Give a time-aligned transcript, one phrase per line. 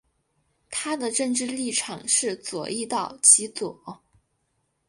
[0.71, 4.01] 它的政治立场是左翼到极左。